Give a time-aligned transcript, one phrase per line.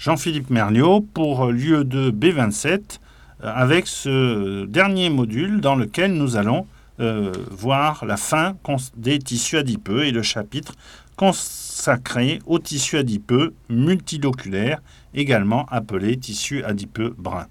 [0.00, 3.00] Jean-Philippe Merliot pour l'UE2 B27
[3.42, 6.66] avec ce dernier module dans lequel nous allons
[7.50, 8.56] voir la fin
[8.96, 10.72] des tissus adipeux et le chapitre
[11.16, 14.80] consacré aux tissus adipeux multiloculaires,
[15.12, 17.46] également appelé tissu adipeux brun.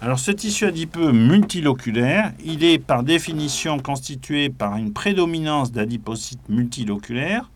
[0.00, 7.50] Alors ce tissu adipeux multiloculaire, il est par définition constitué par une prédominance d'adipocytes multiloculaires.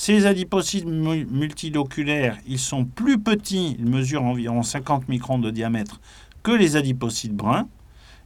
[0.00, 6.00] Ces adipocytes multiloculaires, ils sont plus petits, ils mesurent environ 50 microns de diamètre
[6.44, 7.66] que les adipocytes bruns.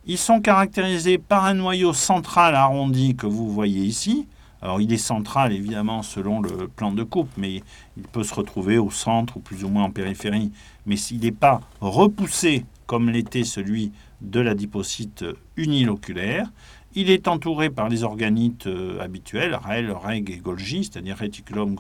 [0.05, 4.29] Ils sont caractérisés par un noyau central arrondi que vous voyez ici.
[4.61, 7.63] Alors il est central évidemment selon le plan de coupe, mais
[7.97, 10.53] il peut se retrouver au centre ou plus ou moins en périphérie.
[10.85, 15.25] Mais s'il n'est pas repoussé comme l'était celui de l'adipocyte
[15.57, 16.49] uniloculaire.
[16.95, 21.75] Il est entouré par les organites euh, habituels, REL, REG et Golgi, c'est-à-dire réticulum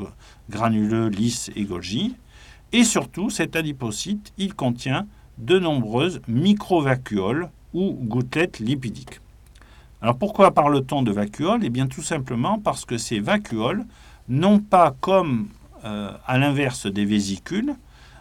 [0.48, 2.14] granuleux, lisse et Golgi.
[2.72, 9.20] Et surtout, cet adipocyte, il contient de nombreuses microvacuoles ou gouttelettes lipidiques.
[10.00, 11.60] Alors pourquoi parle-t-on de vacuoles?
[11.62, 13.84] Eh bien tout simplement parce que ces vacuoles
[14.28, 15.48] n'ont pas comme
[15.84, 17.74] euh, à l'inverse des vésicules,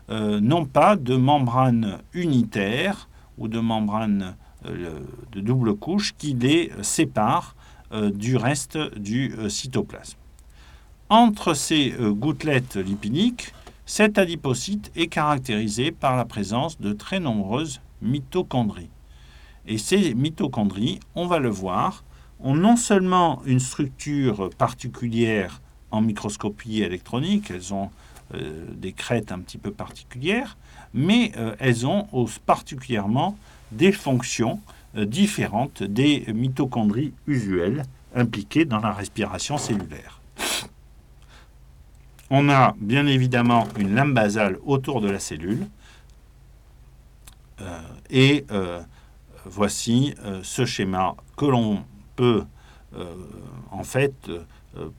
[0.10, 7.56] euh, non pas de membrane unitaire ou de membrane de double couche qui les sépare
[7.92, 10.18] euh, du reste du cytoplasme.
[11.10, 13.54] Entre ces gouttelettes lipidiques,
[13.86, 18.90] cet adipocyte est caractérisé par la présence de très nombreuses mitochondries.
[19.68, 22.04] Et ces mitochondries, on va le voir,
[22.40, 27.92] ont non seulement une structure particulière en microscopie électronique, elles ont
[28.34, 30.58] euh, des crêtes un petit peu particulières,
[30.94, 32.08] mais euh, elles ont
[32.46, 33.38] particulièrement
[33.72, 34.60] des fonctions
[34.96, 37.84] euh, différentes des mitochondries usuelles
[38.16, 40.20] impliquées dans la respiration cellulaire.
[42.30, 45.68] On a bien évidemment une lame basale autour de la cellule.
[48.10, 48.46] et
[49.46, 51.84] voici ce schéma que l'on
[52.16, 52.44] peut
[53.72, 54.16] en fait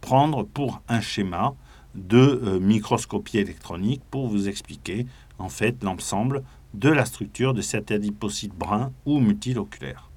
[0.00, 1.54] prendre pour un schéma
[1.94, 5.06] de euh, microscopie électronique pour vous expliquer
[5.38, 6.42] en fait l'ensemble
[6.74, 10.10] de la structure de cet adipocyte brun ou multiloculaire.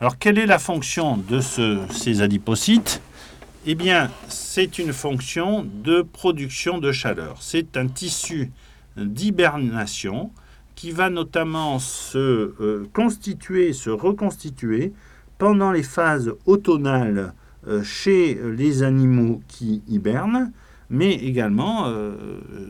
[0.00, 3.00] Alors quelle est la fonction de ces adipocytes?
[3.66, 7.38] Eh bien c'est une fonction de production de chaleur.
[7.40, 8.50] C'est un tissu
[8.96, 10.30] d'hibernation
[10.74, 14.92] qui va notamment se euh, constituer, se reconstituer
[15.38, 17.32] pendant les phases automnales
[17.66, 20.52] euh, chez les animaux qui hibernent,
[20.90, 22.16] mais également euh,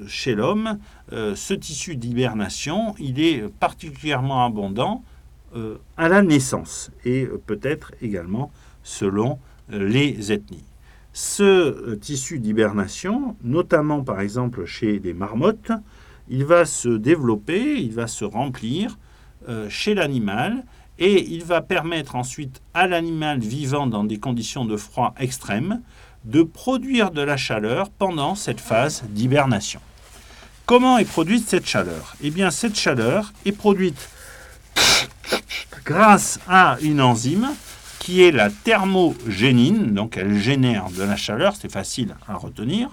[0.07, 0.79] chez l'homme.
[1.13, 5.03] Euh, ce tissu d'hibernation, il est particulièrement abondant
[5.97, 8.51] à la naissance et peut-être également
[8.83, 9.39] selon
[9.71, 10.65] les ethnies.
[11.15, 15.73] Ce tissu d'hibernation, notamment par exemple chez les marmottes,
[16.29, 18.99] il va se développer, il va se remplir
[19.71, 20.63] chez l'animal
[20.99, 25.83] et il va permettre ensuite à l'animal vivant dans des conditions de froid extrême
[26.27, 29.81] de produire de la chaleur pendant cette phase d'hibernation.
[30.67, 32.17] Comment est produite cette chaleur?
[32.21, 34.09] Eh bien, cette chaleur est produite
[35.85, 37.49] grâce à une enzyme
[38.01, 42.91] qui est la thermogénine, donc elle génère de la chaleur, c'est facile à retenir.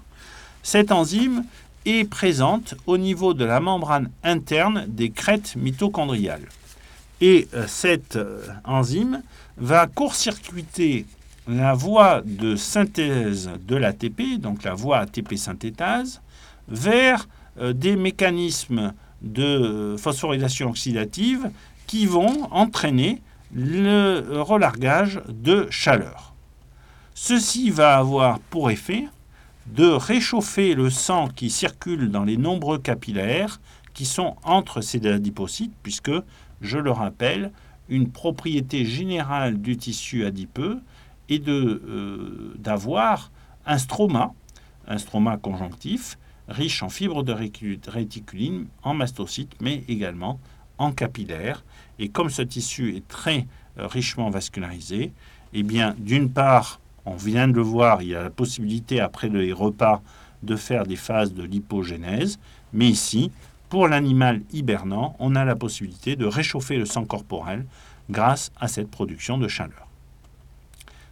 [0.62, 1.44] Cette enzyme
[1.86, 6.48] est présente au niveau de la membrane interne des crêtes mitochondriales.
[7.22, 9.22] Et euh, cette euh, enzyme
[9.58, 11.06] va court-circuiter
[11.48, 16.22] la voie de synthèse de l'ATP, donc la voie ATP synthétase,
[16.68, 17.28] vers
[17.60, 21.50] euh, des mécanismes de phosphorylation oxydative
[21.88, 23.22] qui vont entraîner
[23.54, 26.34] le relargage de chaleur.
[27.14, 29.08] Ceci va avoir pour effet
[29.68, 33.62] de réchauffer le sang qui circule dans les nombreux capillaires
[33.94, 36.12] qui sont entre ces adipocytes, puisque
[36.62, 37.52] je le rappelle,
[37.90, 40.80] une propriété générale du tissu adipeux
[41.30, 43.32] est euh, d'avoir
[43.66, 44.34] un stroma,
[44.88, 46.18] un stroma conjonctif,
[46.48, 47.34] riche en fibres de
[47.88, 50.40] réticuline, en mastocytes, mais également
[50.78, 51.64] en capillaires.
[52.00, 53.48] Et comme ce tissu est très
[53.78, 55.14] euh, richement vascularisé,
[55.54, 59.30] eh bien, d'une part, on vient de le voir, il y a la possibilité après
[59.30, 60.02] les repas
[60.42, 62.40] de faire des phases de lipogénèse,
[62.74, 63.32] mais ici,
[63.70, 67.66] pour l'animal hibernant, on a la possibilité de réchauffer le sang corporel
[68.10, 69.88] grâce à cette production de chaleur.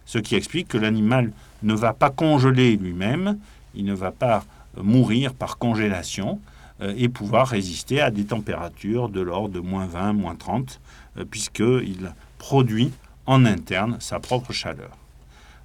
[0.06, 1.32] Ce qui explique que l'animal
[1.62, 3.38] ne va pas congeler lui-même,
[3.74, 4.44] il ne va pas
[4.76, 6.40] mourir par congélation
[6.80, 10.80] euh, et pouvoir résister à des températures de l'ordre de moins 20, moins 30,
[11.18, 12.90] euh, puisqu'il produit
[13.26, 14.96] en interne sa propre chaleur.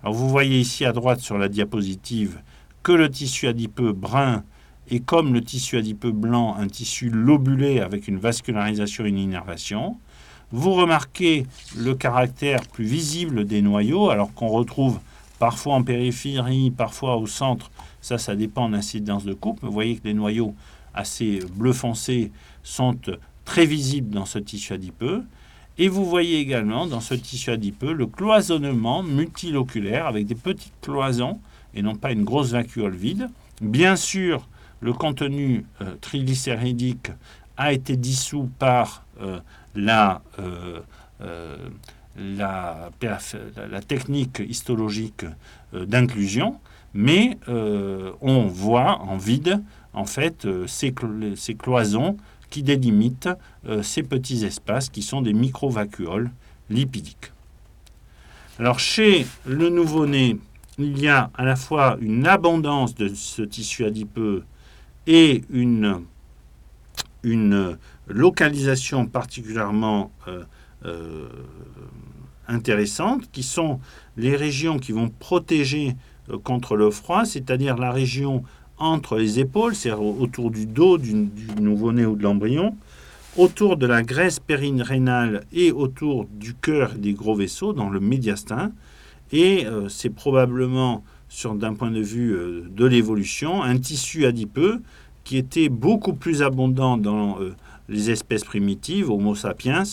[0.03, 2.39] Vous voyez ici à droite sur la diapositive
[2.83, 4.43] que le tissu adipeux brun
[4.89, 9.97] est comme le tissu adipeux blanc un tissu lobulé avec une vascularisation et une innervation.
[10.51, 11.45] Vous remarquez
[11.75, 14.99] le caractère plus visible des noyaux, alors qu'on retrouve
[15.39, 17.69] parfois en périphérie, parfois au centre.
[17.99, 19.59] Ça, ça dépend de l'incidence de coupe.
[19.61, 20.55] Vous voyez que les noyaux
[20.94, 22.31] assez bleu foncé
[22.63, 22.95] sont
[23.44, 25.23] très visibles dans ce tissu adipeux.
[25.77, 31.39] Et vous voyez également dans ce tissu adipeux le cloisonnement multiloculaire avec des petites cloisons
[31.73, 33.29] et non pas une grosse vacuole vide.
[33.61, 34.47] Bien sûr,
[34.79, 37.11] le contenu euh, triglycéridique
[37.57, 39.39] a été dissous par euh,
[39.75, 40.80] la, euh,
[42.18, 45.25] la, la, technique histologique
[45.74, 46.59] d'inclusion,
[46.94, 49.62] mais on voit en vide
[49.94, 50.94] en fait ces,
[51.36, 52.18] ces cloisons
[52.50, 53.30] qui délimitent
[53.81, 56.31] ces petits espaces qui sont des microvacuoles
[56.69, 57.31] lipidiques.
[58.59, 60.38] Alors chez le nouveau-né,
[60.80, 64.44] il y a à la fois une abondance de ce tissu adipeux
[65.06, 66.01] et une,
[67.23, 67.77] une
[68.07, 70.43] localisation particulièrement euh,
[70.85, 71.27] euh,
[72.47, 73.79] intéressante, qui sont
[74.15, 75.95] les régions qui vont protéger
[76.29, 78.43] euh, contre le froid, c'est-à-dire la région
[78.77, 81.13] entre les épaules, c'est-à-dire autour du dos du,
[81.59, 82.75] nouveau-né ou de l'embryon,
[83.35, 88.71] autour de la graisse périnéale et autour du cœur des gros vaisseaux, dans le médiastin,
[89.31, 91.03] et euh, c'est probablement,
[91.55, 94.81] d'un point de vue euh, de l'évolution, un tissu adipeux
[95.27, 97.53] qui était beaucoup plus abondant dans euh,
[97.89, 99.83] les espèces primitives, Homo sapiens,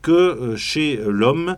[0.00, 1.56] que chez l'homme,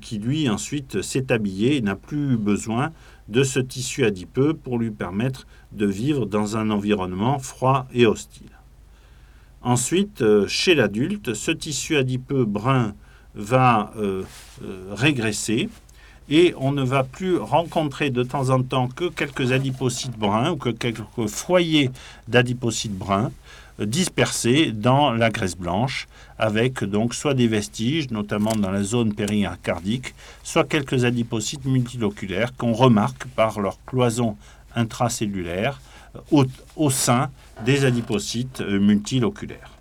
[0.00, 2.92] qui lui ensuite s'est habillé et n'a plus besoin
[3.28, 8.48] de ce tissu adipeux pour lui permettre de vivre dans un environnement froid et hostile.
[9.60, 12.94] Ensuite, chez l'adulte, ce tissu adipeux brun
[13.34, 13.92] va
[14.90, 15.68] régresser
[16.30, 20.56] et on ne va plus rencontrer de temps en temps que quelques adipocytes bruns ou
[20.56, 21.90] que quelques foyers
[22.28, 23.32] d'adipocytes bruns
[23.80, 26.06] euh, dispersés dans la graisse blanche,
[26.38, 32.72] avec donc soit des vestiges, notamment dans la zone péricardique, soit quelques adipocytes multiloculaires qu'on
[32.72, 34.36] remarque par leur cloison
[34.76, 35.80] intracellulaire
[36.32, 36.44] euh,
[36.76, 37.30] au, sein
[37.66, 39.79] des adipocytes euh, multiloculaires.